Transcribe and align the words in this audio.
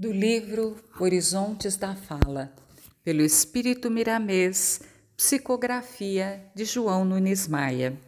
Do 0.00 0.12
livro 0.12 0.76
Horizontes 1.00 1.76
da 1.76 1.92
Fala, 1.92 2.54
pelo 3.02 3.20
Espírito 3.20 3.90
Miramês, 3.90 4.80
psicografia 5.16 6.48
de 6.54 6.64
João 6.64 7.04
Nunes 7.04 7.48
Maia. 7.48 7.98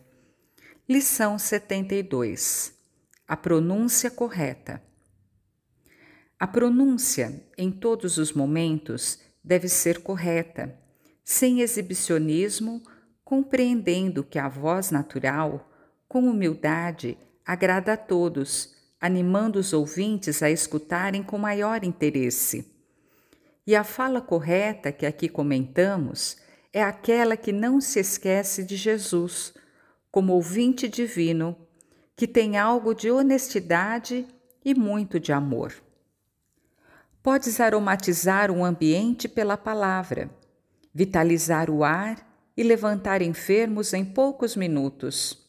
Lição 0.88 1.36
72. 1.36 2.72
A 3.26 3.36
pronúncia 3.36 4.08
correta. 4.08 4.80
A 6.38 6.46
pronúncia, 6.46 7.44
em 7.58 7.72
todos 7.72 8.18
os 8.18 8.32
momentos, 8.32 9.18
deve 9.42 9.68
ser 9.68 10.00
correta, 10.00 10.78
sem 11.24 11.60
exibicionismo, 11.60 12.84
compreendendo 13.24 14.22
que 14.22 14.38
a 14.38 14.48
voz 14.48 14.92
natural, 14.92 15.68
com 16.06 16.20
humildade, 16.30 17.18
agrada 17.44 17.94
a 17.94 17.96
todos 17.96 18.79
animando 19.00 19.58
os 19.58 19.72
ouvintes 19.72 20.42
a 20.42 20.50
escutarem 20.50 21.22
com 21.22 21.38
maior 21.38 21.82
interesse. 21.84 22.70
E 23.66 23.74
a 23.74 23.82
fala 23.82 24.20
correta 24.20 24.92
que 24.92 25.06
aqui 25.06 25.28
comentamos 25.28 26.36
é 26.72 26.82
aquela 26.82 27.36
que 27.36 27.52
não 27.52 27.80
se 27.80 27.98
esquece 27.98 28.62
de 28.62 28.76
Jesus, 28.76 29.54
como 30.10 30.34
ouvinte 30.34 30.88
divino, 30.88 31.56
que 32.14 32.26
tem 32.26 32.58
algo 32.58 32.94
de 32.94 33.10
honestidade 33.10 34.26
e 34.64 34.74
muito 34.74 35.18
de 35.18 35.32
amor. 35.32 35.72
Podes 37.22 37.60
aromatizar 37.60 38.50
um 38.50 38.64
ambiente 38.64 39.28
pela 39.28 39.56
palavra, 39.56 40.30
vitalizar 40.92 41.70
o 41.70 41.82
ar 41.82 42.26
e 42.56 42.62
levantar 42.62 43.22
enfermos 43.22 43.94
em 43.94 44.04
poucos 44.04 44.56
minutos. 44.56 45.46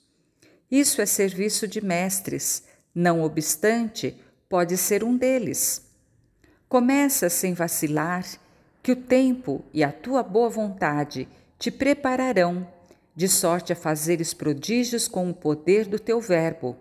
Isso 0.69 1.01
é 1.01 1.05
serviço 1.05 1.67
de 1.67 1.83
mestres 1.83 2.63
não 2.93 3.21
obstante, 3.21 4.17
pode 4.49 4.77
ser 4.77 5.03
um 5.03 5.15
deles. 5.15 5.89
Começa 6.67 7.29
sem 7.29 7.53
vacilar, 7.53 8.25
que 8.83 8.91
o 8.91 8.95
tempo 8.95 9.63
e 9.73 9.83
a 9.83 9.91
tua 9.91 10.23
boa 10.23 10.49
vontade 10.49 11.27
te 11.59 11.69
prepararão, 11.69 12.67
de 13.15 13.27
sorte 13.27 13.71
a 13.71 13.75
fazeres 13.75 14.33
prodígios 14.33 15.07
com 15.07 15.29
o 15.29 15.33
poder 15.33 15.85
do 15.85 15.99
teu 15.99 16.19
Verbo. 16.19 16.75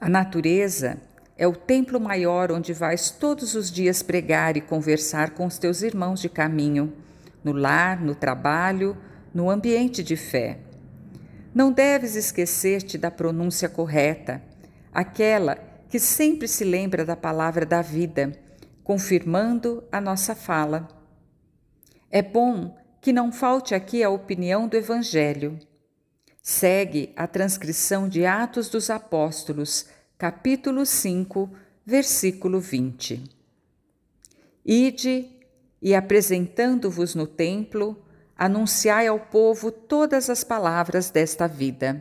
A 0.00 0.08
natureza 0.08 0.98
é 1.36 1.46
o 1.46 1.56
templo 1.56 1.98
maior 1.98 2.52
onde 2.52 2.72
vais 2.72 3.10
todos 3.10 3.54
os 3.54 3.70
dias 3.70 4.02
pregar 4.02 4.56
e 4.56 4.60
conversar 4.60 5.30
com 5.30 5.46
os 5.46 5.58
teus 5.58 5.82
irmãos 5.82 6.20
de 6.20 6.28
caminho, 6.28 6.92
no 7.42 7.52
lar, 7.52 8.00
no 8.00 8.14
trabalho, 8.14 8.96
no 9.32 9.50
ambiente 9.50 10.02
de 10.02 10.16
fé. 10.16 10.58
Não 11.54 11.72
deves 11.72 12.14
esquecer-te 12.14 12.96
da 12.96 13.10
pronúncia 13.10 13.68
correta, 13.68 14.42
aquela 14.92 15.56
que 15.88 15.98
sempre 15.98 16.46
se 16.46 16.64
lembra 16.64 17.04
da 17.04 17.16
palavra 17.16 17.66
da 17.66 17.82
vida, 17.82 18.32
confirmando 18.84 19.82
a 19.90 20.00
nossa 20.00 20.34
fala. 20.34 20.88
É 22.10 22.22
bom 22.22 22.76
que 23.00 23.12
não 23.12 23.32
falte 23.32 23.74
aqui 23.74 24.02
a 24.02 24.10
opinião 24.10 24.68
do 24.68 24.76
Evangelho. 24.76 25.58
Segue 26.42 27.12
a 27.16 27.26
transcrição 27.26 28.08
de 28.08 28.24
Atos 28.24 28.68
dos 28.68 28.88
Apóstolos, 28.88 29.86
capítulo 30.16 30.86
5, 30.86 31.50
versículo 31.84 32.60
20. 32.60 33.24
Ide 34.64 35.28
e 35.82 35.94
apresentando-vos 35.94 37.14
no 37.14 37.26
templo, 37.26 38.00
anunciai 38.40 39.06
ao 39.06 39.20
povo 39.20 39.70
todas 39.70 40.30
as 40.30 40.42
palavras 40.42 41.10
desta 41.10 41.46
vida. 41.46 42.00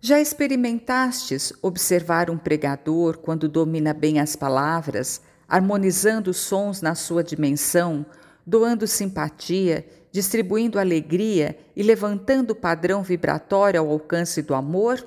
Já 0.00 0.20
experimentastes 0.20 1.52
observar 1.62 2.28
um 2.28 2.36
pregador 2.36 3.18
quando 3.18 3.48
domina 3.48 3.94
bem 3.94 4.18
as 4.18 4.34
palavras, 4.34 5.22
harmonizando 5.48 6.32
os 6.32 6.38
sons 6.38 6.82
na 6.82 6.96
sua 6.96 7.22
dimensão, 7.22 8.04
doando 8.44 8.88
simpatia, 8.88 9.86
distribuindo 10.10 10.80
alegria 10.80 11.56
e 11.76 11.84
levantando 11.84 12.50
o 12.50 12.56
padrão 12.56 13.04
vibratório 13.04 13.78
ao 13.78 13.88
alcance 13.88 14.42
do 14.42 14.52
amor? 14.52 15.06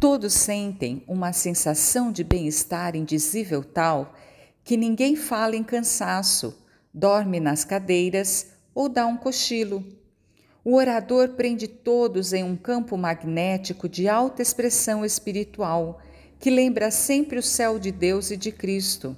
Todos 0.00 0.32
sentem 0.32 1.04
uma 1.06 1.34
sensação 1.34 2.10
de 2.10 2.24
bem-estar 2.24 2.96
indizível 2.96 3.62
tal 3.62 4.14
que 4.64 4.74
ninguém 4.74 5.14
fala 5.14 5.54
em 5.54 5.62
cansaço, 5.62 6.63
dorme 6.94 7.40
nas 7.40 7.64
cadeiras 7.64 8.52
ou 8.72 8.88
dá 8.88 9.04
um 9.04 9.16
cochilo. 9.16 9.84
O 10.64 10.76
orador 10.76 11.30
prende 11.30 11.66
todos 11.66 12.32
em 12.32 12.44
um 12.44 12.56
campo 12.56 12.96
magnético 12.96 13.88
de 13.88 14.08
alta 14.08 14.40
expressão 14.40 15.04
espiritual, 15.04 16.00
que 16.38 16.48
lembra 16.48 16.90
sempre 16.90 17.38
o 17.38 17.42
céu 17.42 17.78
de 17.78 17.90
Deus 17.90 18.30
e 18.30 18.36
de 18.36 18.52
Cristo. 18.52 19.16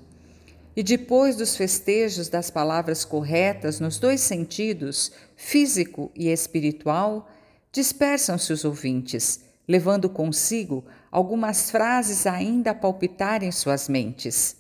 E 0.75 0.83
depois 0.83 1.37
dos 1.37 1.57
festejos 1.57 2.29
das 2.29 2.51
palavras 2.51 3.05
corretas 3.05 3.79
nos 3.79 3.99
dois 3.99 4.21
sentidos, 4.21 5.13
físico 5.37 6.11
e 6.15 6.29
espiritual, 6.29 7.29
dispersam-se 7.71 8.53
os 8.53 8.65
ouvintes, 8.65 9.41
levando 9.69 10.09
consigo 10.09 10.85
algumas 11.11 11.71
frases 11.71 12.27
ainda 12.27 12.73
a 12.73 12.75
palpitar 12.75 13.43
em 13.43 13.53
suas 13.53 13.89
mentes. 13.89 14.57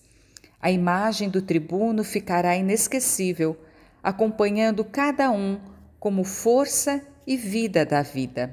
A 0.66 0.70
imagem 0.72 1.28
do 1.28 1.40
tribuno 1.40 2.02
ficará 2.02 2.56
inesquecível, 2.56 3.56
acompanhando 4.02 4.84
cada 4.84 5.30
um 5.30 5.60
como 5.96 6.24
força 6.24 7.00
e 7.24 7.36
vida 7.36 7.86
da 7.86 8.02
vida. 8.02 8.50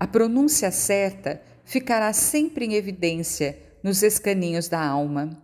A 0.00 0.06
pronúncia 0.06 0.70
certa 0.70 1.42
ficará 1.62 2.10
sempre 2.14 2.64
em 2.64 2.72
evidência 2.72 3.58
nos 3.82 4.02
escaninhos 4.02 4.66
da 4.66 4.82
alma, 4.82 5.36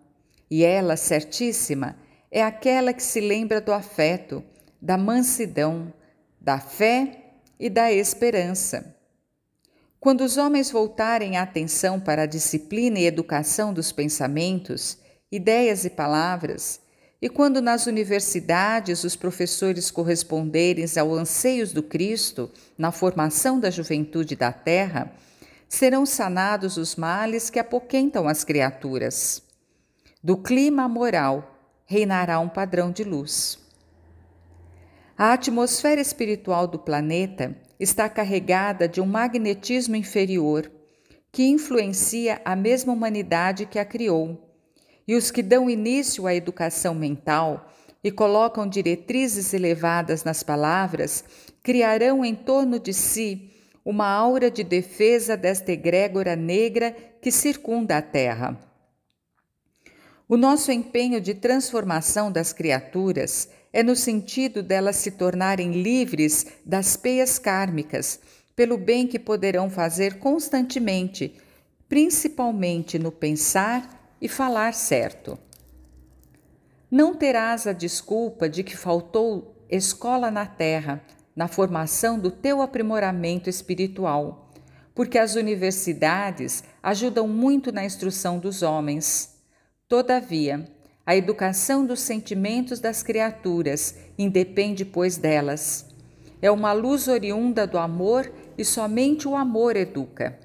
e 0.51 0.65
ela, 0.65 0.97
certíssima, 0.97 1.95
é 2.31 2.43
aquela 2.43 2.95
que 2.95 3.03
se 3.03 3.21
lembra 3.21 3.61
do 3.61 3.71
afeto, 3.71 4.43
da 4.81 4.97
mansidão, 4.97 5.93
da 6.41 6.59
fé 6.59 7.19
e 7.61 7.69
da 7.69 7.93
esperança. 7.93 8.97
Quando 10.01 10.23
os 10.23 10.39
homens 10.39 10.71
voltarem 10.71 11.37
a 11.37 11.43
atenção 11.43 12.01
para 12.01 12.23
a 12.23 12.27
disciplina 12.27 12.99
e 12.99 13.05
educação 13.05 13.75
dos 13.75 13.93
pensamentos, 13.93 15.04
ideias 15.31 15.85
e 15.85 15.91
palavras, 15.91 16.81
e 17.21 17.29
quando 17.29 17.63
nas 17.63 17.87
universidades 17.87 19.03
os 19.03 19.17
professores 19.17 19.91
corresponderem 19.91 20.85
aos 20.99 21.19
anseios 21.19 21.73
do 21.73 21.83
Cristo 21.83 22.51
na 22.77 22.93
formação 22.93 23.59
da 23.59 23.71
juventude 23.71 24.37
da 24.37 24.53
terra, 24.53 25.11
serão 25.69 26.05
sanados 26.05 26.77
os 26.77 26.97
males 26.97 27.49
que 27.49 27.59
apoquentam 27.59 28.29
as 28.29 28.45
criaturas. 28.45 29.43
Do 30.23 30.37
clima 30.37 30.89
moral 30.89 31.51
reinará 31.87 32.39
um 32.41 32.49
padrão 32.49 32.93
de 32.93 33.05
luz. 33.05 33.59
A 35.17 35.33
atmosfera 35.33 36.01
espiritual 36.01 36.67
do 36.67 36.79
planeta 36.79 37.57
está 37.79 38.09
carregada 38.09 38.89
de 38.89 39.01
um 39.01 39.07
magnetismo 39.07 39.97
inferior 39.97 40.71
que 41.33 41.45
influencia 41.45 42.41
a 42.45 42.55
mesma 42.55 42.93
humanidade 42.93 43.67
que 43.67 43.79
a 43.79 43.85
criou 43.85 44.45
e 45.07 45.15
os 45.15 45.31
que 45.31 45.43
dão 45.43 45.69
início 45.69 46.27
à 46.27 46.35
educação 46.35 46.95
mental 46.95 47.71
e 48.03 48.11
colocam 48.11 48.69
diretrizes 48.69 49.55
elevadas 49.55 50.25
nas 50.25 50.43
palavras 50.43 51.25
criarão 51.63 52.25
em 52.25 52.35
torno 52.35 52.79
de 52.79 52.93
si 52.93 53.51
uma 53.85 54.07
aura 54.07 54.51
de 54.51 54.65
defesa 54.65 55.37
desta 55.37 55.73
egrégora 55.73 56.35
negra 56.35 56.95
que 57.21 57.31
circunda 57.31 57.99
a 57.99 58.03
Terra. 58.03 58.59
O 60.27 60.37
nosso 60.37 60.73
empenho 60.73 61.21
de 61.21 61.35
transformação 61.35 62.33
das 62.33 62.53
criaturas 62.53 63.49
é 63.73 63.83
no 63.83 63.95
sentido 63.95 64.63
delas 64.63 64.97
se 64.97 65.11
tornarem 65.11 65.83
livres 65.83 66.47
das 66.65 66.97
peias 66.97 67.39
kármicas, 67.39 68.21
pelo 68.57 68.79
bem 68.79 69.07
que 69.07 69.19
poderão 69.19 69.69
fazer 69.69 70.19
constantemente, 70.19 71.35
principalmente 71.89 72.99
no 72.99 73.13
pensar 73.13 74.04
e 74.25 74.29
falar 74.29 74.73
certo. 74.73 75.39
Não 76.91 77.15
terás 77.15 77.67
a 77.67 77.75
desculpa 77.75 78.49
de 78.49 78.65
que 78.65 78.75
faltou 78.75 79.63
escola 79.69 80.31
na 80.31 80.47
terra 80.47 81.05
na 81.37 81.47
formação 81.47 82.19
do 82.19 82.31
teu 82.31 82.63
aprimoramento 82.63 83.51
espiritual, 83.51 84.51
porque 84.95 85.19
as 85.19 85.35
universidades 85.35 86.65
ajudam 86.83 87.29
muito 87.29 87.71
na 87.71 87.85
instrução 87.85 88.39
dos 88.39 88.63
homens. 88.63 89.37
Todavia, 89.87 90.67
a 91.05 91.15
educação 91.15 91.85
dos 91.85 92.01
sentimentos 92.01 92.81
das 92.81 93.03
criaturas 93.03 93.95
independe, 94.17 94.87
pois, 94.87 95.19
delas. 95.19 95.85
É 96.41 96.51
uma 96.51 96.73
luz 96.73 97.09
oriunda 97.09 97.67
do 97.67 97.77
amor 97.77 98.33
e 98.57 98.65
somente 98.65 99.29
o 99.29 99.37
amor 99.37 99.77
educa. 99.77 100.39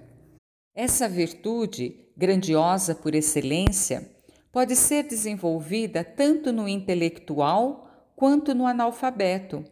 Essa 0.76 1.08
virtude 1.08 2.09
grandiosa 2.20 2.94
por 2.94 3.16
excelência, 3.16 4.06
pode 4.52 4.76
ser 4.76 5.04
desenvolvida 5.04 6.04
tanto 6.04 6.52
no 6.52 6.68
intelectual 6.68 7.90
quanto 8.14 8.54
no 8.54 8.68
analfabeto, 8.68 9.64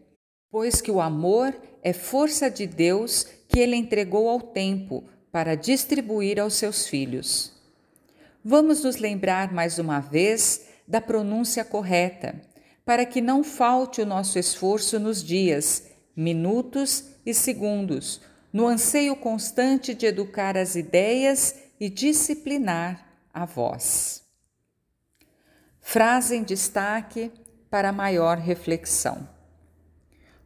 pois 0.50 0.80
que 0.80 0.90
o 0.90 1.02
amor 1.02 1.54
é 1.84 1.92
força 1.92 2.50
de 2.50 2.66
Deus 2.66 3.28
que 3.50 3.60
ele 3.60 3.76
entregou 3.76 4.30
ao 4.30 4.40
tempo 4.40 5.04
para 5.30 5.56
distribuir 5.56 6.40
aos 6.40 6.54
seus 6.54 6.88
filhos. 6.88 7.52
Vamos 8.42 8.82
nos 8.82 8.96
lembrar 8.96 9.52
mais 9.52 9.78
uma 9.78 10.00
vez 10.00 10.68
da 10.88 11.02
pronúncia 11.02 11.66
correta, 11.66 12.42
para 12.86 13.06
que 13.06 13.20
não 13.20 13.44
falte 13.44 14.02
o 14.02 14.06
nosso 14.06 14.40
esforço 14.40 14.98
nos 14.98 15.22
dias, 15.22 15.84
minutos 16.16 17.10
e 17.26 17.34
segundos, 17.34 18.22
no 18.54 18.66
anseio 18.66 19.18
constante 19.18 19.94
de 19.94 20.06
educar 20.06 20.56
as 20.56 20.78
ideias 20.78 21.67
e 21.80 21.90
disciplinar 21.90 23.08
a 23.34 23.46
voz. 23.46 24.24
Frase 25.80 26.36
em 26.36 26.44
destaque 26.44 27.32
para 27.70 27.92
maior 27.92 28.38
reflexão. 28.38 29.28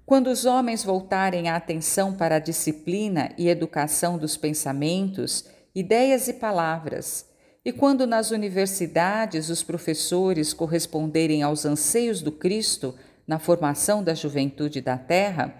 Quando 0.06 0.28
os 0.28 0.46
homens 0.46 0.84
voltarem 0.84 1.50
a 1.50 1.56
atenção 1.56 2.14
para 2.14 2.36
a 2.36 2.40
disciplina 2.40 3.32
e 3.38 3.48
educação 3.48 4.18
dos 4.18 4.36
pensamentos, 4.36 5.46
ideias 5.74 6.28
e 6.28 6.34
palavras, 6.34 7.26
e 7.64 7.72
quando 7.72 8.06
nas 8.06 8.32
universidades 8.32 9.50
os 9.50 9.64
professores 9.64 10.54
corresponderem 10.54 11.44
aos 11.44 11.66
anseios 11.66 12.22
do 12.22 12.32
Cristo 12.32 12.94
na 13.26 13.40
formação 13.40 14.04
da 14.04 14.14
juventude 14.14 14.82
da 14.82 14.98
terra, 14.98 15.56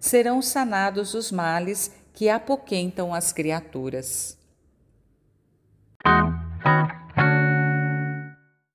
serão 0.00 0.42
sanados 0.42 1.14
os 1.14 1.30
males 1.30 1.92
que 2.12 2.28
apoquentam 2.28 3.14
as 3.14 3.32
criaturas. 3.32 4.41